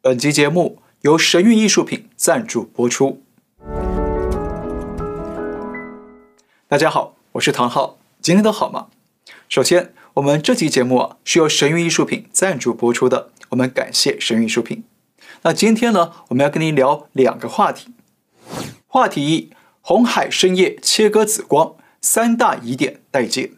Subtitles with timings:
[0.00, 3.20] 本集节目由神韵艺术品赞助播出。
[6.68, 8.86] 大家好，我是唐浩，今天都好吗？
[9.48, 14.84] 首先，我们这期节目啊是由神韵艺术品赞助播出的，我们感谢神韵艺术品。
[15.42, 17.88] 那今天呢，我们要跟您聊两个话题。
[18.86, 23.50] 话题一：红海深夜切割紫光，三大疑点待解。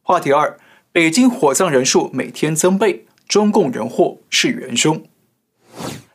[0.00, 0.58] 话题二：
[0.90, 5.04] 北京火葬人数每天增倍，中共人祸是元凶。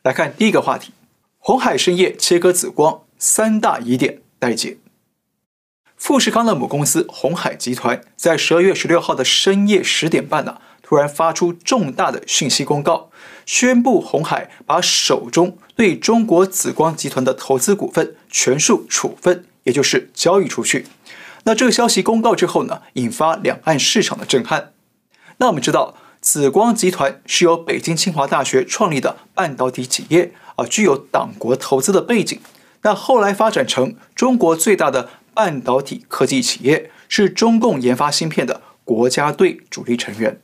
[0.04, 0.94] 来看第一个话题：
[1.38, 4.78] 鸿海深夜切割紫光，三大疑点待解。
[5.98, 13.12] 富士康的母公司鸿海集团在十二月十六号的深夜十点半呢、突然发出重大的讯息公告，
[13.46, 20.88] 宣布鸿海把手中对中国紫光集团的投资股份全数处分，也就是交易出去。
[21.44, 24.72] 那这个消息公告之后呢，引发两岸市场的震撼。
[25.38, 25.96] 那我们知道，
[26.32, 32.40] 紫光集团是由北京清华大学创立的半导体企业啊，具有党国投资的背景。
[32.84, 40.40] 那后来发展成中国最大的半导体科技企业，是中共研发芯片的国家队主力成员。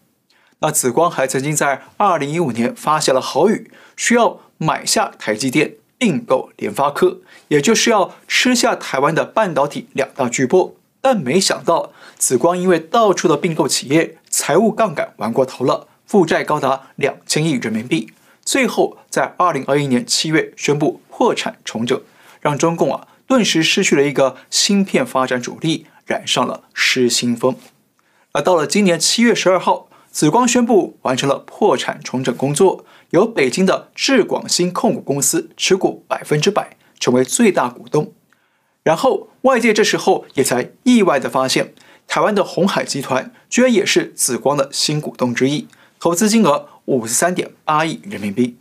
[0.58, 10.72] 那紫光还曾经在二零一五年发下了豪语，需要买下台积电，并购联发科，也就是要吃下台湾的半导体两大巨擘。
[11.00, 18.12] 但没想到，紫光因为到处的并购企业，财务杠杆玩过头了，负债高达两千亿人民币，
[18.44, 22.02] 最后在二零二一年七月宣布破产重整，
[22.42, 27.56] 让中共啊顿时失去了一个芯片发展主力，染上了失心疯。
[28.34, 38.12] 而到了今年七月十二号，紫光宣布完成了破产重整工作，由北京的智广新控股公司持股百分之百，成为最大股东。
[38.84, 41.74] 然后外界这时候也才意外地发现，
[42.08, 45.68] 台湾的鸿海集团居然也是紫光的新股东之一，
[46.00, 48.58] 投资金额五十三点八亿人民币。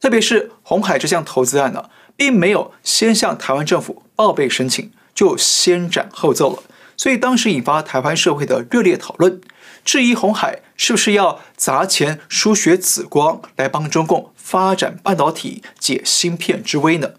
[0.00, 6.62] 特别是鸿海这项投资案呢，并没有先向台湾政府报备申请，就先斩后奏了，
[6.96, 9.40] 所以当时引发台湾社会的热烈讨论，
[9.84, 17.12] 质疑鸿海是不是要砸钱输血紫光来帮中共发展半导体解芯片之危呢？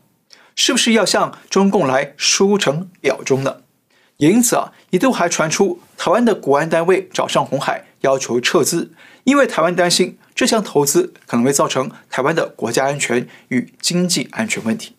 [0.56, 3.58] 是不是要向中共来输成表忠呢？
[4.18, 8.92] 也因此啊，一度还传出台湾的国安单位找上红海要求撤资，
[9.24, 14.96] 因为台湾担心这项投资可能会造成台湾的国家安全与经济安全问题。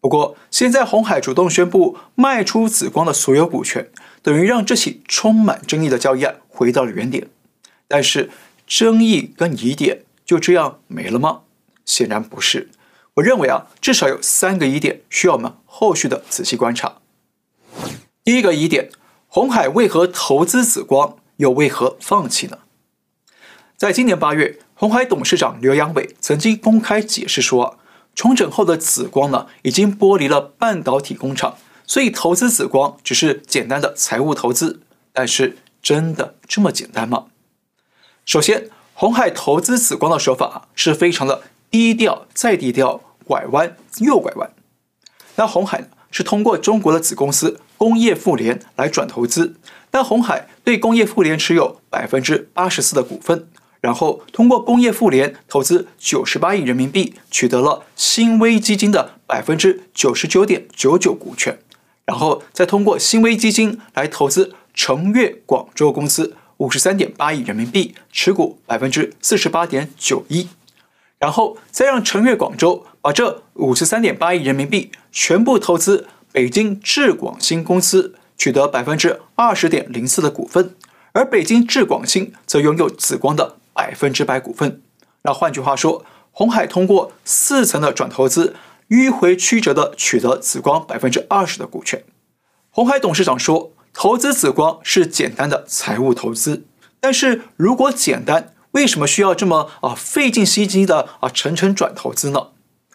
[0.00, 3.88] 不过，现在红海主动宣布卖出紫光的所有股权，
[4.20, 7.28] 等于让这起充满争议的交易案回到了原点。
[7.86, 8.28] 但是，
[8.66, 11.42] 争议跟疑点就这样没了吗？
[11.84, 12.70] 显然不是。
[13.14, 16.96] 我认为啊，至少有三个疑点需要我们后续的仔细观察。
[18.24, 18.90] 第一个疑点，
[19.34, 22.58] 鸿海为何投资紫光，又为何放弃呢？
[23.78, 27.78] 在今年八月，鸿海董事长刘扬伟曾经公开解释说，
[28.14, 31.56] 重整后的紫光呢，已经剥离了半导体工厂，
[31.86, 34.82] 所以投资紫光只是简单的财务投资。
[35.14, 37.28] 但是，真的这么简单吗？
[38.26, 41.44] 首先，鸿海投资紫光的手法是非常的。
[41.70, 44.52] 低调再低调，拐弯又拐弯。
[45.36, 49.56] 那红海呢，是通过中国的子公司工业富联来转投资，
[49.90, 53.48] 但鸿海对工业富联持有百分之八十四的股份，
[53.80, 61.58] 然后通过工业富联投资九十八亿人民币，取得了新威基金的百分之九十九点九九股权，
[62.04, 70.48] 然后再通过新威基金来投资成越广州公司五十三点八亿人民币，持股百分之四十八点九一。
[71.18, 80.76] 然后再让成越广州把这五十三点八亿人民币全部投资北京智广芯公司，取得百分之二十点零四的股份，
[81.10, 84.80] 而北京智广芯则拥有紫光的百分之百股份。
[85.22, 88.54] 那换句话说，鸿海通过四层的转投资，
[88.90, 92.04] 迂回曲折地取得紫光百分之二十的股权。
[92.70, 96.62] 鸿海董事长说，投资紫光是简单的财务投资，
[97.00, 102.50] 但是如果简单，为什么需要这么啊费尽心机的啊层层转投资呢？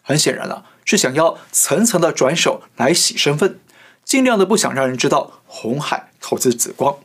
[0.08, 3.60] 很显然了，是想要层层的转手来洗身份，
[4.06, 6.96] 尽量的不想让人知道红海投资紫光。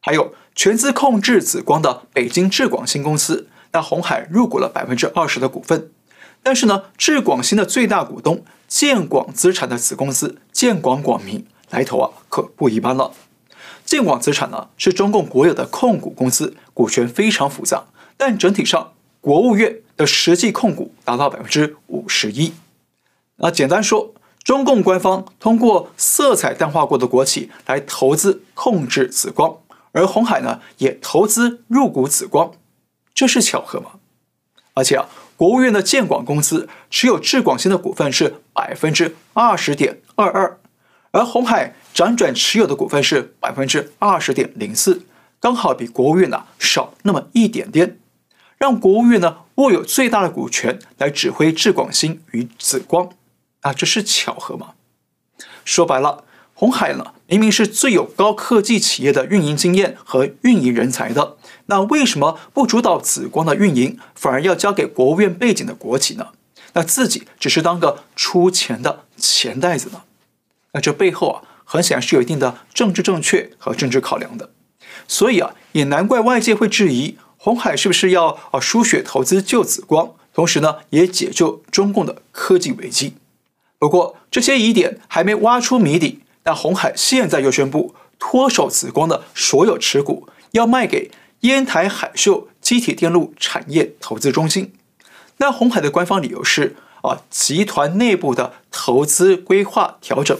[0.00, 5.92] 还有全资控制紫光的北京智广新公司，那红海入股了百分之二十的股份，
[6.42, 13.12] 但是呢，智广新的最大股东建广资产的子公司建广广明来头啊可不一般了。
[13.84, 17.84] 建广资产呢是中共国有的控股公司，股权非常复杂。
[18.16, 22.52] 但整体上，国务院的实际控股达到百分之五十一。
[23.36, 29.58] 那简单说，中共官方通过色彩淡化过的国企来投资控制紫光，
[29.92, 32.52] 而鸿海呢也投资入股紫光，
[33.14, 33.92] 这是巧合吗？
[34.74, 40.58] 而且啊，国务院的建广公司持有智广新的股份是百分之二十点二二，
[41.12, 45.02] 而鸿海辗转持有的股份是百分之二十点零四，
[45.40, 47.98] 刚好比国务院呢少那么一点点，
[48.58, 53.10] 让国务院呢握有最大的股权来指挥智广新与紫光，
[53.60, 54.74] 啊，这是巧合吗？
[55.64, 56.24] 说白了，
[56.54, 61.36] 红海呢明明是最有高科技企业的运营经验和运营人才的。
[61.66, 66.28] 那为什么不主导紫光的运营，反而要交给国务院背景的国企呢？
[66.74, 70.02] 那自己只是当个出钱的钱袋子呢？
[70.72, 74.50] 那这背后啊，很显然是有一定的政治正确和政治考量的。
[75.08, 83.16] 所以啊，也难怪外界会质疑鸿海是不是要啊输血投资救紫光，同时呢，也解救中共的科技危机。
[83.78, 91.10] 不过这些疑点还没挖出谜底，但鸿海现在又宣布脱手紫光的所有持股，要卖给。
[91.40, 94.72] 烟台海秀机体电路产业投资中心，
[95.36, 100.38] 那红海的官方理由是啊，集团内部的投资规划调整，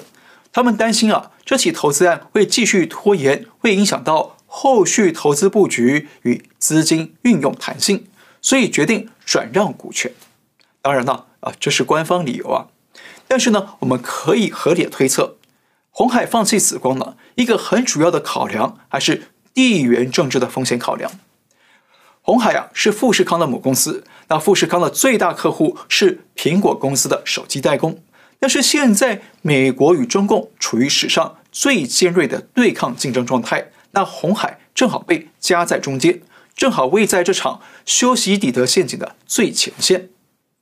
[0.50, 8.06] 他们担心啊，这起投资案会继续拖延，会影响到后续投资布局与资金运用弹性，
[8.40, 10.12] 所以决定转让股权。
[10.80, 12.68] 当然了啊，这是官方理由啊，
[13.26, 15.36] 但是呢，我们可以合理推测，
[15.90, 19.30] 鸿海放弃紫光呢，一个很主要的考量还是。
[19.54, 21.12] 地缘政治的风险考量，
[22.22, 28.02] 鸿海啊是富士康的母公司，那富士康的最大客户是苹果公司的手机代工。
[28.40, 36.20] 但是现在美国与中共处于史上最尖锐的对抗竞争状态，那红海正好被夹在中间，
[36.54, 40.10] 正好位在这场修昔底德陷阱的最前线。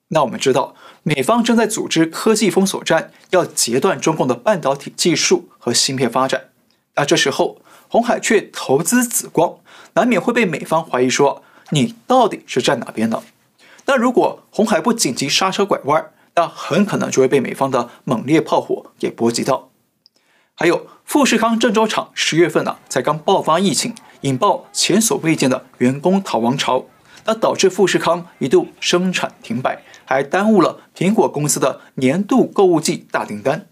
[0.08, 6.50] 那我们知道，美方正在组织科技封锁战，要截断中共的半导体技术和芯片发展。
[6.94, 9.56] 那这时候，红海却投资紫光，
[9.94, 13.23] 难免会被美方怀疑说，你到底是站哪边的？
[13.87, 19.70] 那如果红海不紧急刹车拐弯，那很可能就会被美方的猛烈炮火给波及到。
[20.54, 26.87] 还有富士康郑州厂十月份呢、啊，才刚爆发疫情，引爆前所未见的员工逃亡潮，
[27.25, 33.66] 那导致富士康一度生产停摆，还耽误了苹果公司的年度购物季大订单。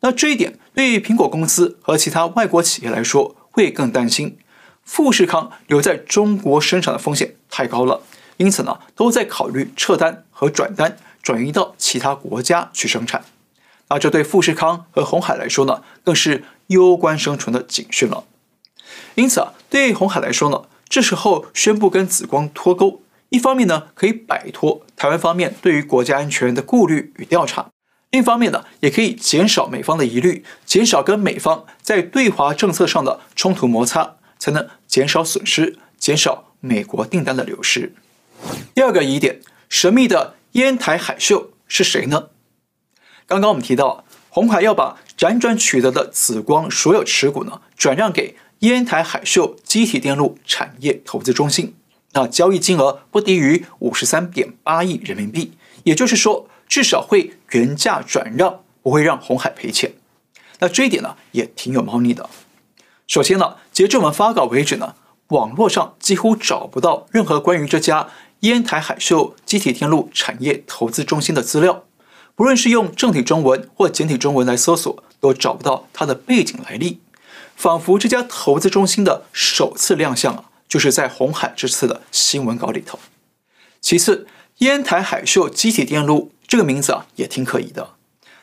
[0.00, 4.38] 那这一点对于苹果公司和其他外国企业来说，会更担心
[4.84, 8.02] 富士康留在中国生产的风险太高了，
[8.36, 13.24] 因此呢，都在考虑撤单和转单，转移到其他国家去生产。
[13.90, 18.24] 那这对富士康和鸿海来说呢，更是攸关生存的警讯了。
[19.14, 27.68] 因此啊，对红海来说呢，这时候宣布跟紫光脱钩，一方面呢，可以摆脱台湾方面对于国家安全的顾虑与调查。
[28.10, 37.92] 另一方面呢，也可以减少美方的疑虑，减少跟美方在对华政策上的冲突摩擦，才能减少损失，减少美国订单的流失。
[38.74, 42.28] 第二个疑点，神秘的烟台海秀是谁呢？
[43.28, 51.74] 刚刚我们提到，鸿海要把辗转取得的紫光所有持股呢，转让给烟台海秀积体电路产业投资中心，
[52.14, 55.52] 那交易金额不低于五十三点八亿人民币，
[55.84, 56.48] 也就是说。
[56.68, 59.94] 至少会原价转让，不会让鸿海赔钱。
[60.58, 62.28] 那这一点呢，也挺有猫腻的。
[63.06, 64.94] 首先呢，截至我们发稿为止呢，
[65.28, 68.10] 网络上几乎找不到任何关于这家
[68.40, 71.84] 烟台海秀积体电路产业投资中心的资料，
[72.38, 77.00] 不论是用正体中文或简体中文来搜索，都找不到它的背景来历。
[77.56, 83.00] 仿佛这家投资中心的首次亮相啊，就是在鸿海这次的新闻稿里头。
[83.80, 84.28] 其次，
[84.58, 86.30] 烟台海秀积体电路。
[86.46, 87.94] 这个名字啊也挺可疑的。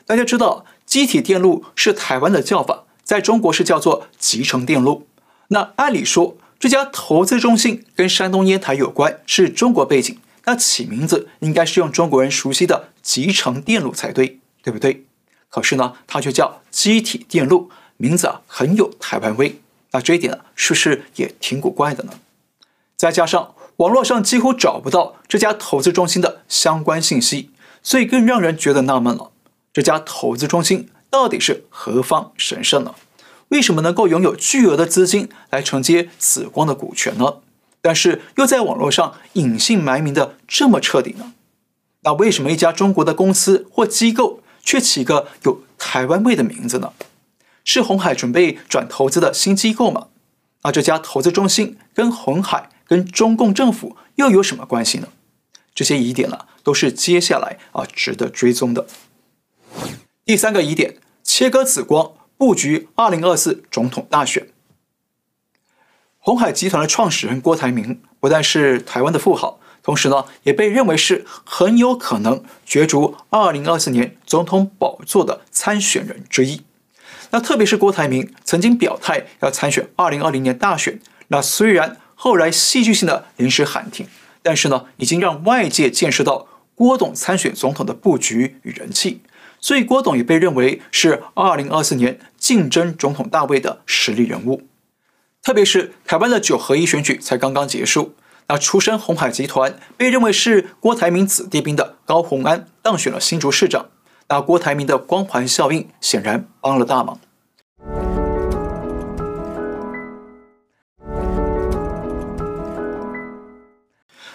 [0.04, 5.08] 大家知道，积体电路是台湾的叫法，在中国是叫做集成电路。
[5.48, 15.04] 那按理说，这家投资中心跟山东烟台有关，是中国背景，那起名字应该是用中国人熟悉的集成电路才对，对不对？
[15.48, 19.60] 可是呢，它却叫机体电路，名字啊很有台湾味。
[19.90, 22.12] 那这一点，是不是也挺古怪的呢？
[22.96, 27.50] 再加上网络上几乎找不到这家投资中心的相关信息。
[27.82, 29.30] 所以更让人觉得纳闷了，
[29.72, 32.96] 这家投资中心到底是何方神圣呢？
[33.48, 37.36] 为什么能够拥有巨额的资金来承接紫光的股权呢？
[37.86, 41.34] 但是又在网络上隐姓埋名的这么彻底呢？
[42.00, 46.92] 那为什么一家中国的公司或机构却起个有台湾味的名字呢？
[47.64, 50.08] 是鸿海准备转投资的新机构吗？
[50.64, 55.06] 那这家投资中心跟鸿海跟中共政府又有什么关系呢？
[55.72, 58.88] 这些疑点呢、都是接下来啊值得追踪的。
[60.24, 64.48] 第三个疑点，切割紫光布局二零二四总统大选。
[66.26, 76.62] 鸿海集团的创始人郭台铭不但是台湾的富豪，同时呢，也被认为是很有可能角逐二零二四年总统宝座的参选人之一。
[77.30, 84.08] 那特别是郭台铭曾经表态要参选二零二零年大选，那虽然后来戏剧性的临时喊停，
[84.42, 89.20] 但是呢，已经让外界见识到郭董参选总统的布局与人气，
[89.60, 94.62] 所以郭董也被认为是二零二四年竞争总统大位的实力人物。
[95.46, 98.16] 特别是台湾的九合一选举才刚刚结束。
[98.48, 103.86] 那出身鸿海集团，被认为是郭台铭子弟兵的高虹安当选了新竹市长。
[104.26, 107.20] 那郭台铭的光环效应显然帮了大忙。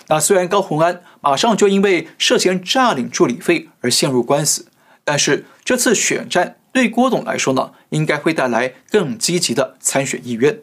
[0.08, 4.68] 那虽然高虹安马上就因为涉嫌诈领助理费而陷入官司，
[5.04, 10.62] 但是这次选战对郭董来说呢，应该会带来更积极的参选意愿。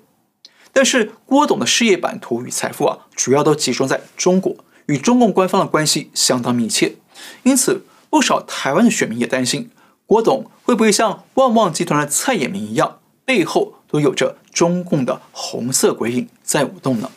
[0.73, 4.57] 但是郭董的事业版图与财富啊，主要都集中在中国，
[4.87, 6.97] 与中共官方的关系相当密切，
[7.43, 9.71] 因此不少台湾的选民也担心，
[10.07, 17.11] 郭董会不会像旺旺集团的蔡衍明一样，背后都有着中共的红色鬼影在舞动呢？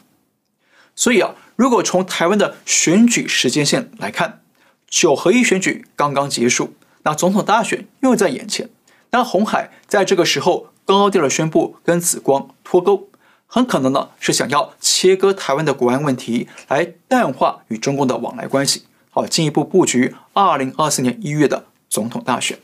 [0.95, 4.41] 所以啊，如果从台湾的选举时间线来看，
[4.89, 8.69] 九合一选举刚刚结束，那总统大选又在眼前，
[9.11, 13.07] 那红海在这个时候高调的宣布跟紫光脱钩。
[13.53, 22.59] 很可能呢是想要切割台湾的国安问题，来淡化与中共的往来关系，好进一步布局二零二四年一月的总统大选。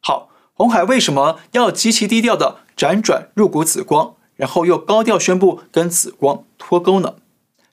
[0.00, 7.14] 好，红海为什么要极其低调的辗转入股紫光，然后又高调宣布跟紫光脱钩呢？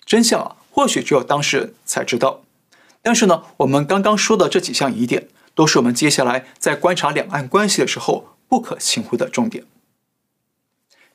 [0.05, 2.41] 真相啊，或许只有当事人才知道。
[3.01, 9.63] 但是呢，我们刚刚说的这几项疑点，都是我们接下来在观察两岸关系的时候不可轻忽的重点。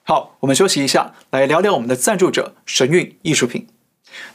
[0.08, 3.66] 好，我们休息一下，来聊聊我们的赞助者神韵艺术品。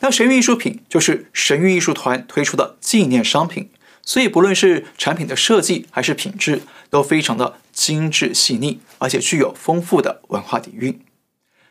[0.02, 3.70] 那神韵艺术品就是神韵艺术团推出的纪念商品，
[4.02, 11.00] 所以不论是产品的设计还是品质，都非常的精致细腻，而且具有丰富的文化底蕴。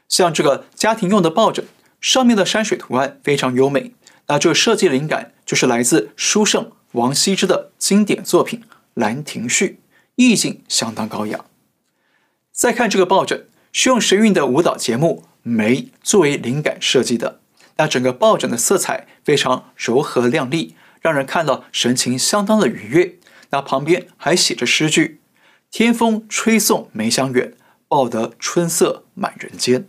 [0.09, 1.67] 像这个家庭用的抱枕，
[2.01, 3.93] 上面的山水图案非常优美。
[4.29, 8.61] 那这个设计灵感就是来自书圣王羲之的经典作品
[8.95, 9.67] 《兰亭序》，
[10.15, 11.45] 意境相当高雅。
[12.51, 13.49] 再看这个抱枕。
[13.73, 17.41] 是用神韵的舞蹈节目《梅》作为灵感设计的。
[17.77, 23.17] 那整个抱枕的色彩非常柔和亮丽，让人看到神情相当的愉悦。
[23.51, 25.21] 那旁边还写着诗句
[25.73, 27.55] ：“天风吹送梅香远，
[27.89, 29.89] 抱得春色满人间。”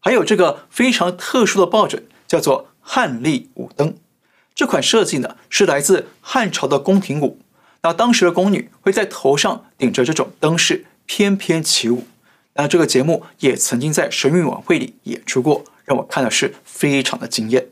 [0.00, 3.96] 还有这个非常特殊的抱枕，叫做汉丽舞灯。
[4.54, 7.38] 这款设计呢，是来自汉朝的宫廷舞。
[7.82, 12.04] 那当时的宫女会在头上顶着这种灯饰，翩翩起舞。
[12.54, 17.68] 那这个节目也曾经在神韵晚会里演出过，让我看的是非常的惊艳。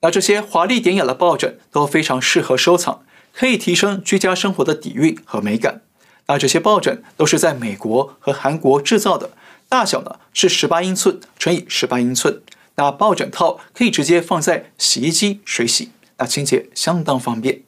[0.00, 5.80] 那这些华丽典雅的抱枕都非常适合收藏，可以提升居家生活的底蕴和美感。
[6.26, 9.30] 那这些抱枕都是在美国和韩国制造的，
[9.68, 12.40] 大小呢是十八英寸乘以十八英寸。
[12.76, 17.62] 那抱枕套可以直接放在洗衣机水洗，那清洁相当方便。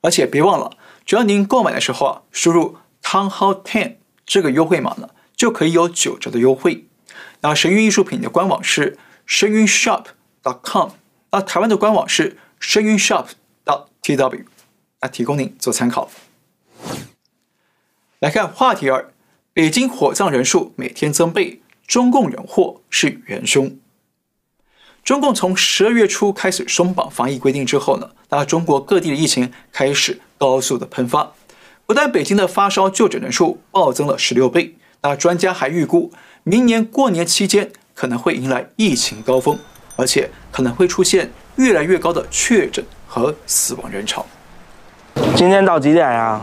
[0.00, 0.72] 而且别忘了，
[1.06, 3.94] 只要您购买的时候啊，输入 Townhall10
[4.26, 5.08] 这个优惠码呢。
[5.38, 6.84] 就可以有九折的优惠。
[7.40, 10.90] 那神韵艺术品的官网是神韵 shop.com，
[11.30, 14.44] 那台湾的官网是神韵 shop.tw，
[15.00, 16.10] 那提供您做参考。
[18.18, 19.12] 来看话题二：
[19.52, 23.78] 北京火葬人数每天增倍，中共人祸是元凶。
[25.04, 31.32] 中共从十二月初开始松绑防疫规定之后呢，那中国各地的疫情开始高速的喷发，
[31.86, 34.74] 不但北京的发烧就诊人数暴增了十六倍。
[35.02, 36.12] 那专家还预估，
[36.42, 39.58] 明年过年期间可能会迎来疫情高峰，
[39.96, 44.26] 而且可能会出现越来越高的确诊和死亡人潮。
[45.36, 46.40] 今天到几点呀？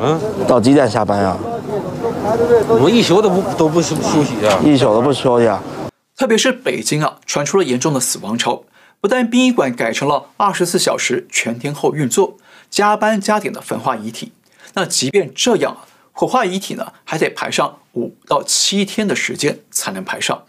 [0.00, 1.36] 嗯，到几点下班呀？
[2.68, 5.62] 我一宿都不都不休休息啊，一宿都不休息啊。
[6.16, 8.62] 特别是北京啊，传出了严重的死亡潮，
[9.00, 12.36] 不但殡仪馆改成了二十四小时全天候运作，
[12.70, 14.32] 加班加点的焚化遗体。
[14.74, 15.89] 那即便这样啊。
[16.20, 20.44] 火化遗体呢，还得排上五到七天的时间才能排上。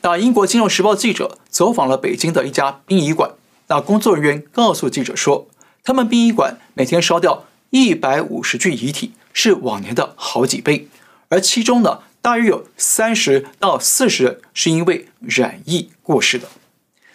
[0.00, 3.30] 那英国《金融时报》记者走访了北京的一家殡仪馆，
[3.68, 5.46] 那工作人员告诉记者说，
[5.84, 10.88] 他们殡仪馆每天烧掉一百五十具遗体，是往年的好几倍，
[11.28, 16.48] 而其中呢，大约有三十到四十人是因为染疫过世的。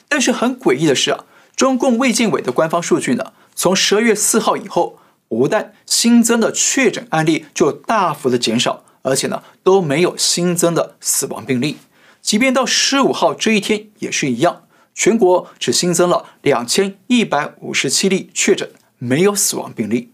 [0.07, 1.25] 但是很诡异的是啊，
[1.57, 4.99] 中共卫健委的官方数据呢，从十二月四号以后。
[5.37, 11.77] 不但新增的确诊案例就大幅的减少，而且呢都没有新增的死亡病例。
[12.21, 14.63] 即便到十五号这一天也是一样，
[14.95, 20.11] 全国只新增了两千一百五十七例确诊，没有死亡病例。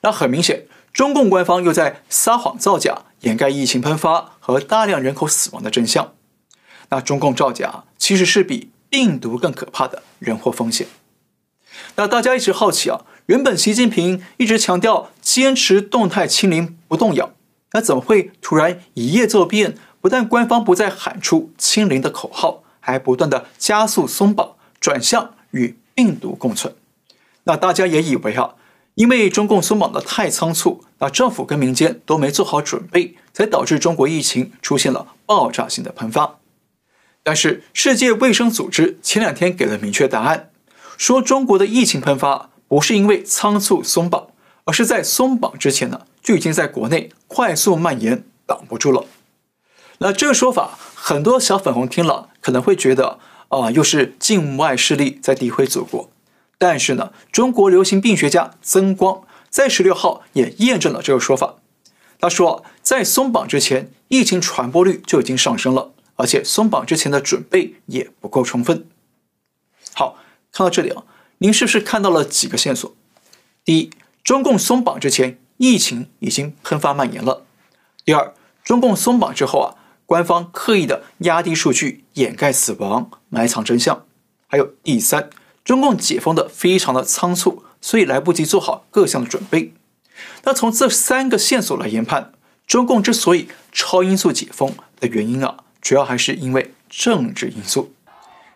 [0.00, 6.14] 那很明显，中共官方又在撒谎造假，掩盖疫情喷发和大量人口死亡的真相。
[6.88, 10.86] 那中共造假其实是比病毒更可怕的人祸风险。
[11.96, 17.32] 那大家一直好奇啊，原本习近平一直强调坚持动态清零不动摇，
[17.72, 19.76] 那怎么会突然一夜骤变？
[20.00, 26.74] 不但官方不再喊出清零的口号，还不断的加速松绑，转向与病毒共存。
[27.44, 28.54] 那大家也以为啊，
[28.94, 36.38] 因为中共松绑的太仓促，那政府跟民间都没做好准备，才导致中国疫情出现了爆炸性的喷发。
[37.24, 40.50] 但是世界卫生组织前两天给了明确答案，
[40.96, 44.28] 说中国的疫情喷发不是因为仓促松绑，
[44.64, 49.04] 而是在松绑之前呢，就已经在国内快速蔓延，挡不住了。
[49.98, 56.10] 那这个说法，很多小粉红听了可能会觉得啊、又是境外势力在诋毁祖国。
[56.58, 61.56] 但是呢，中国流行病学家曾光在十六号也验证了这个说法。
[62.18, 68.86] 他说，在松绑之前，疫情传播率就已经上升了，而且松绑之前的准备也不够充分。
[69.94, 70.16] 好，
[70.56, 71.02] 看到这里啊，
[71.38, 72.96] 您是不是看到了几个线索？
[73.62, 73.90] 第一，
[74.24, 77.44] 中共松绑之前，疫情已经喷发蔓延了。
[78.06, 78.32] 第二，
[78.64, 79.76] 中共松绑之后啊。
[80.06, 84.06] 官方刻意的压低数据，掩盖死亡，埋藏真相。
[84.46, 85.28] 还有第三，
[85.64, 89.74] 中共解封的非常的仓促，所以来不及做好各项的准备。
[90.44, 92.32] 那从这三个线索来研判，
[92.68, 97.92] 中共之所以超音速解封的原因啊，主要还是因为政治因素。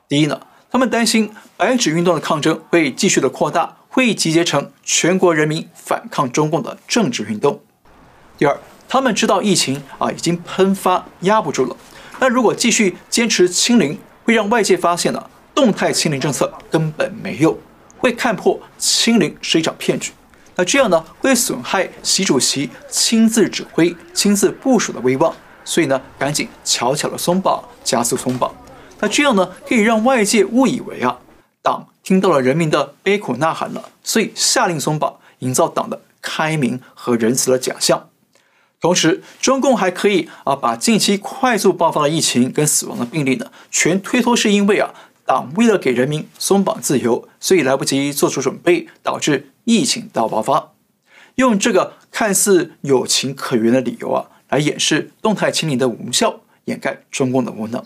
[0.08, 7.60] 第一呢，他们担心白纸运动的抗争会继续的扩大，会集结成全国人民反抗中共的政治运动。
[8.38, 8.56] 第二。
[8.92, 11.76] 他们知道疫情啊已经喷发压不住了，
[12.18, 17.56] 那如果继续坚持清零，会让外界发现呢，动态清零政策根本没用，
[17.98, 20.10] 会看破清零是一场骗局。
[20.56, 25.32] 那这样呢，会损害习主席亲自指挥、亲自部署的威望。
[25.64, 28.52] 所以呢，赶紧悄悄的松绑，加速松绑。
[29.00, 31.18] 那这样呢，可以让外界误以为啊，
[31.62, 38.08] 党听到了人民的悲苦呐喊了，所以下令松绑，营造党的开明和仁慈的假象。
[38.80, 44.94] 同时，中共还可以啊，把近期快速爆发的疫情跟死亡的病例呢，全推脱是因为啊，
[45.26, 50.72] 党为了给人民松绑自由，所以来不及做出准备，导致疫情大爆发。
[51.36, 57.84] 用这个看似有情可原的理由啊，来掩饰动态清零的无效，掩盖中共的无能。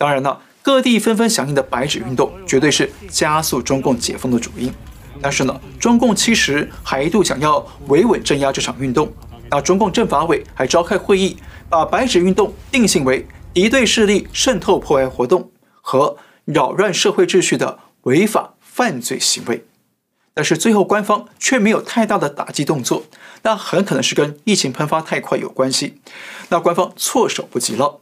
[0.00, 4.72] 当然了，各地纷纷响应的白纸运动，绝对是加速中共解封的主因。
[5.20, 9.12] 但是呢，中共其实还一度想要维稳镇压这场运动。
[9.50, 11.36] 那中共政法委还召开会议，
[11.68, 15.50] 把白纸运动定性为敌对势力渗透破坏活动
[15.82, 19.66] 和扰乱社会秩序的违法犯罪行为，
[20.32, 23.04] 但是最后官方却没有太大的打击动作，
[23.42, 26.00] 那很可能是跟疫情喷发太快有关系。
[26.48, 27.99] 那官方措手不及了，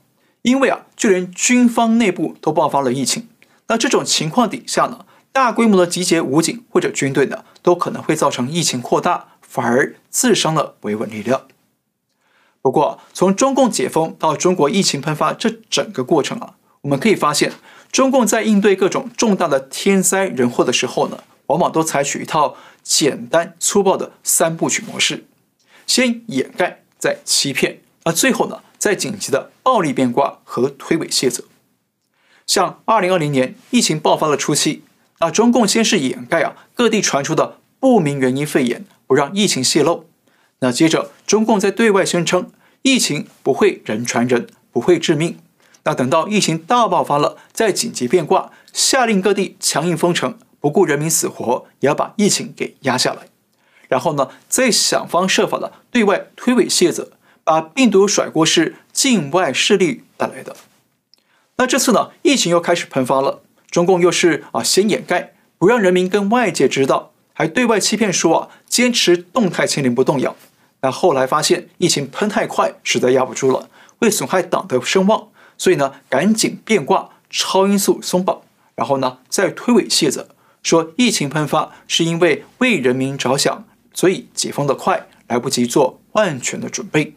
[0.48, 3.28] 因为啊，就连军方内部都爆发了疫情，
[3.68, 9.28] 那这种情况底下呢，大规模的集结武警或者军队呢，都可能会造成疫情扩大。
[9.50, 11.46] 反而自伤了维稳力量。
[12.60, 17.54] 不过，从中共解封到中国疫情喷发这整个过程啊，我们可以发现，
[17.90, 25.24] 中共在应对各种重大的天灾人祸的时候呢，往往都采取一套简单粗暴的三部曲模式：
[25.86, 31.44] 先掩盖，再欺骗，而最后呢，在紧急的暴力变卦和推诿卸责。
[32.46, 34.82] 像二零二零年疫情爆发的初期，
[35.18, 38.84] 啊，中共先是掩盖啊各地传出的不明原因肺炎。
[39.08, 40.04] 不让疫情泄露，
[40.58, 42.50] 那接着中共在对外宣称
[42.82, 45.38] 疫情不会人传人，不会致命。
[45.84, 53.28] 那等到疫情大爆发了，再紧急变卦，下令各地强硬封城，不顾人民死活，也要把疫情给压下来。
[53.88, 57.12] 然后呢，再想方设法的对外推诿卸责，
[57.48, 60.54] 把病毒甩锅是境外势力带来的。
[61.56, 67.12] 那这次呢，疫情又开始喷发了，中共又是啊先掩盖，不让人民跟外界知道。
[67.32, 70.36] 还对外欺骗说啊，坚持动态清零不动摇。
[70.82, 78.42] 那后来发现疫情喷太快，实在压不住了，会损害党的声望，所以呢，赶紧变卦，超音速松绑，
[78.74, 80.28] 然后呢，再推诿卸责，
[80.62, 87.14] 说疫情喷发是因为为人民着想，所以解封的快，来不及做万全的准备。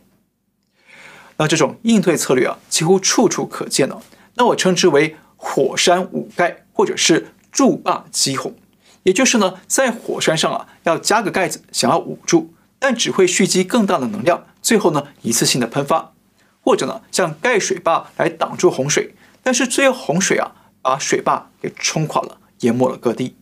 [1.41, 3.99] 那这种应对策略啊，几乎处处可见了。
[4.35, 8.55] 那我称之为火山捂盖，或者是筑坝击洪。
[9.01, 16.13] 也就是呢，在火山上啊，要加个盖子，想要捂住，但只会蓄积更大的能量，最后呢，一次性的喷发；
[16.61, 20.51] 或者呢，像盖水坝来挡住洪水，但是最后洪水啊，
[20.83, 23.35] 把水坝给冲垮了，淹没了各地。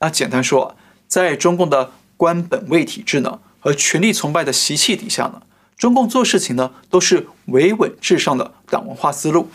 [0.00, 0.76] 那简单说，
[1.08, 5.40] 在中共的官本位体制呢和权力崇拜的习气底下呢，
[5.76, 9.48] 中共做事情呢都是维稳至上的党文化思路，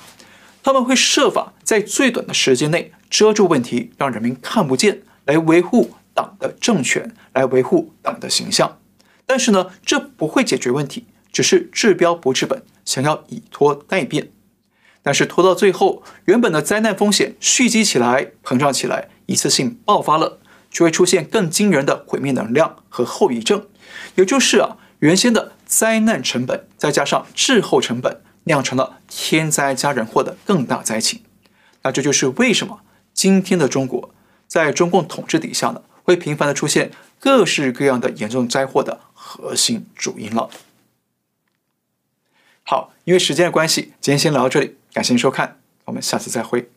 [0.62, 8.78] 他们会设法在最短的时间内遮住问题，让人民看不见，来维护党的政权，来维护党的形象。
[9.26, 14.32] 但是呢，这不会解决问题，只是治标不治本，想要以拖待变。
[15.02, 23.66] 但是拖到最后，原本的灾难风险蓄积起来、膨胀起来，一次性爆发了，就会出现更惊人的毁灭能量和后遗症。
[24.16, 31.22] 也就是啊，原先的灾难成本再加上滞后成本，酿成了天灾加人祸的更大灾情。
[31.84, 32.82] 那这就是为什么
[33.14, 34.14] 今天的中国
[34.48, 40.50] 在中共统治底下呢，会频繁的出现各式各样的严重灾祸的核心主因了。
[42.64, 44.76] 好，因为时间的关系，今天先聊到这里。
[44.92, 46.70] 感谢您收看，我们下次再会。